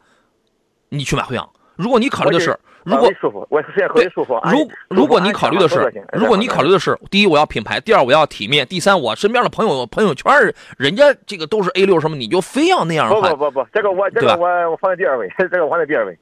[0.89, 1.47] 你去买辉昂。
[1.75, 2.57] 如果你考虑的是，
[2.87, 4.33] 如果舒服，我现在考虑舒服。
[4.35, 16.17] 安如如果你考虑的是如果你考虑的是，第一我要品牌，第二我要体面，第三我身边的朋友朋友圈儿人家这个都是 A 六什么，你就非要那样的话不不，不不，这个我这个我我放在第二位， 这个我放在第二位，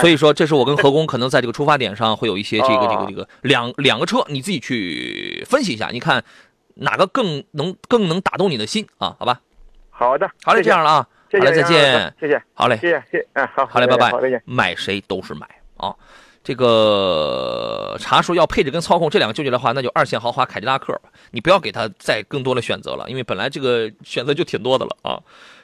[0.00, 6.24] 所以说这是我跟何工可能在这个出发点上会有一些这个这个哦这个两两个车，你自己去分析一下，你看
[6.76, 9.14] 哪个更能更能打动你的心啊？
[9.18, 9.40] 好吧，
[9.90, 12.76] 好的，好嘞，这样了啊，好嘞，再见，谢谢好嘞。
[12.78, 14.42] 谢谢谢谢，嗯好，好嘞，拜拜好再见。。
[14.46, 15.46] 买谁都是买
[15.76, 15.94] 啊。
[16.44, 20.96] 这个查说要配置跟操控这两个纠结的话，那就二线豪华凯迪拉克。
[21.32, 25.18] 你不要给他再更多的选择了，因为本来这个选择就挺多的了啊。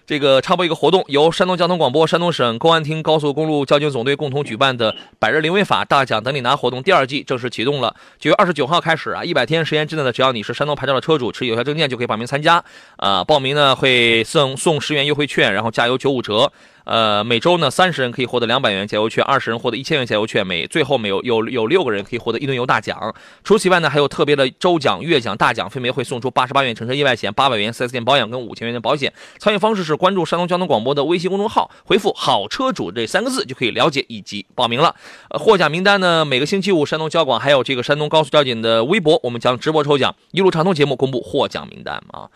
[0.05, 7.95] 这个插播一个活动，由山东交通广播、山东省公安厅高速公路交警总队共同举办的“百日零违法大奖等你拿”活动第二季正式启动了。
[8.19, 12.63] 九月二十九号开始啊，一百天时间之内呢，只要你是山东牌照的车主，持有效证件就可以报名参加。
[12.97, 16.53] 啊，报名呢会送送十元优惠券，然后加油九五折。
[16.85, 23.15] 呃，每周呢三十人可以获得两百元加油券，二十人获得一千元加油券，每最后每有有有六个人可以获得一吨油大奖。
[23.45, 29.13] 除此以外呢，还有特别的周奖、月奖、大奖，分别会送出八十八元乘车意外险、八百元 4S 店保养跟五千元的保险。
[29.39, 34.95] 参与方式是关注山东交通广播的微信公众号，回复“好车主”这三个字就可以了解以及报名了。
[35.31, 42.29] 获奖名单呢，每个星期五山东交广还有这个山东高速交警的微博，我们将直播抽奖，一路畅通节目公布获奖名单啊。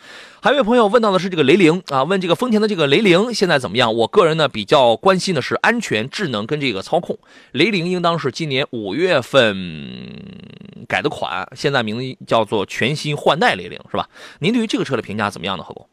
[0.47, 3.93] 还有一位朋友问到的是这个雷凌啊，问这个丰田的这个雷凌现在怎么样？
[3.93, 7.19] 我个人呢比较关心的是安全、智能跟这个操控。
[7.51, 9.57] 雷凌应当是今年五月份
[10.87, 14.09] 改的款，现在名字叫做全新换代雷凌，是吧？
[14.39, 15.89] 您对于这个车的评价怎么样呢，何工？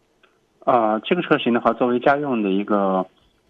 [0.66, 3.04] 呃，这个车型的话，作为家用的一个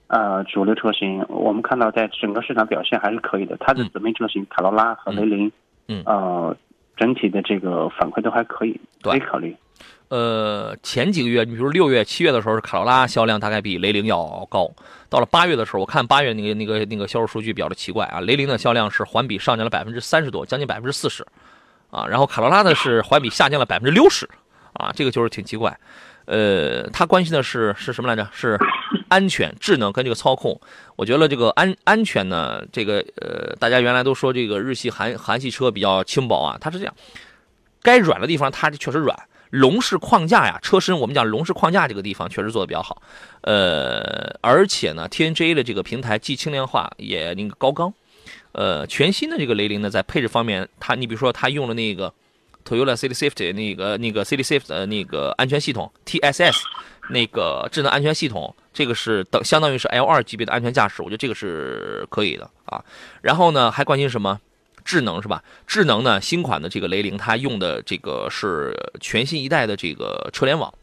[0.08, 3.58] 呃主流车型，我们看到在整个市场表现还是可以的。
[3.60, 5.52] 它的嗯姊妹车型卡罗拉和雷凌，
[5.90, 6.56] 嗯呃，
[6.96, 9.54] 整体的这个反馈都还可以，对可以考虑。
[10.14, 14.72] 呃，前几个月，你比如六月、七月的时候，是卡罗拉销量大概比雷凌要高。
[15.10, 21.26] 到了八月的时候，我看八月那个那个那个销售数据比较的奇怪啊，雷凌的销量是环比上降了百分之三十多，将近百分之四十，
[21.90, 24.30] 啊，然后卡罗拉呢是环比下降了百分之六十，
[24.74, 25.76] 啊，这个就是挺奇怪。
[26.26, 28.30] 呃，他关心的是是什么来着？
[28.32, 28.56] 是
[29.08, 30.62] 安全、智能跟这个操控。
[30.96, 36.94] 我觉得这个安安全呢，这个呃，大家原来都说这个日系韩韩系车比较轻薄啊，它是这样，
[37.82, 39.18] 该软的地方它确实软。
[39.54, 43.00] 龙式框架呀，车身我们讲龙式框架这个地方确实做的比较好，
[43.42, 47.94] 呃，而且呢，TNGA 的这个平台既轻量化也那个高刚，
[48.54, 52.12] 呃，全新的这个雷凌呢，在配置方面，它你比如说它用了那个
[52.68, 56.60] Toyota City Safety 那个那个 City Safety 的那个安全系统 TSS
[57.12, 62.84] 那个智能安全系统，这个是等相当于是 L 二级别的安全驾驶，我觉得这个是可以的啊。
[63.22, 64.40] 然后呢，还关心什么？
[64.84, 65.44] 智能是吧？
[65.66, 70.74] 智能呢，新款的这个雷凌它用的这个是全新一代的这个车联网，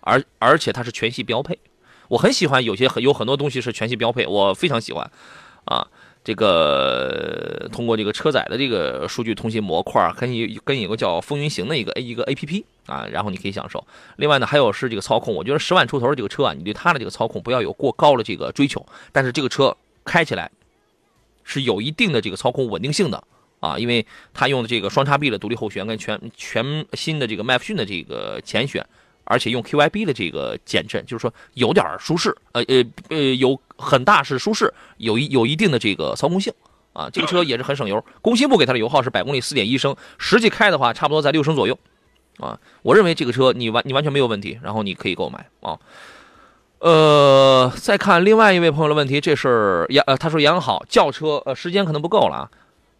[0.00, 1.58] 而而且它是全系标配。
[2.08, 5.10] 我很喜欢有些有很多东西是全系标配，我非常喜欢
[5.64, 5.86] 啊。
[6.22, 13.86] 这个通过这个车载的这个数据通信模块，跟一跟有个叫风云行的一个 A 一个 A P P 啊，然后你可以享受。
[14.16, 20.50] 另外呢，还有是这个操控，我觉得十万出头的这个车啊，你对它的这个操控不要有过高的这个追求，但是这个车开起来
[21.44, 23.22] 是有一定的这个操控稳定性的
[23.60, 28.84] 啊，因为它用的这个双叉臂的独立后悬跟全全新的这个麦弗逊的这个前悬，
[29.24, 36.52] 而且用 QIB 的这个减震，就是说有点舒适，呃呃呃，有很大是舒适，有一有一定的这个操控性
[36.92, 37.08] 啊。
[37.10, 41.78] 这个车也是很省油，工信部给它的油耗是百公里四点一升，实际开的话差不多在六升左右
[42.38, 42.60] 啊。
[42.82, 45.78] 我认为这个车你完你完全没有问题，然后你可以购买啊。
[46.84, 52.50] 呃，再看另外一位朋友的问题，这是杨呃，他说杨好轿车，呃，时间可能不够了啊，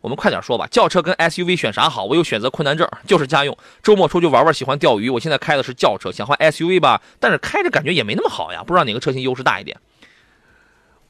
[0.01, 0.67] 我们快点说吧。
[0.71, 2.03] 轿车跟 SUV 选啥好？
[2.05, 5.11] 我有选择困难症，就是家用，周末出去玩玩，喜欢钓鱼。
[5.11, 9.77] 我现在开的是轿车，想换 SUV 吧，但是开着感觉也没那么好呀，不知道哪个车型优势大一点。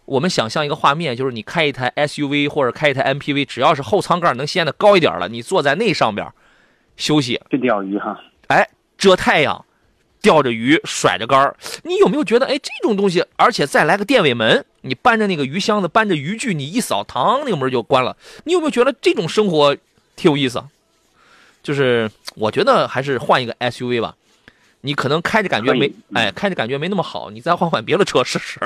[0.07, 6.29] 我们想象一个画面，就是你开一台 SUV 或者开一台 MPV，只要是后舱盖能掀得高一点了，你坐在那上边
[6.97, 8.69] 休息，去钓鱼哈，哎，
[8.99, 9.65] 遮太阳，
[10.25, 18.17] 钓着鱼，甩着杆儿，你有没有觉得，哎，这种东西，而且再来个电尾门，你搬着那个鱼箱子，搬着渔具，你一扫，堂，那个门就关了。
[18.45, 19.77] 你有没有觉得这种生活
[20.17, 20.65] 挺有意思？
[21.63, 24.15] 就是我觉得还是换一个 SUV 吧。
[24.81, 28.59] 你可能开着感觉没哎，开着感觉没那么好，你再换换别的车试试，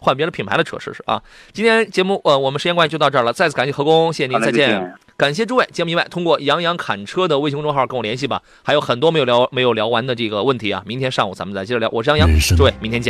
[0.00, 1.22] 换别的品牌的车试试啊。
[1.52, 4.94] 今天节目呃，我们时间关系就到这儿了，再次感谢何工，谢谢您，再见。
[5.20, 11.88] 见感谢诸位，节目以外通过杨洋侃车的微信公众号跟我联系吧，还有很多没有聊没有聊完的这个问题啊，明天上午咱们再接着聊。
[11.92, 13.08] 我是杨洋诸位明天见。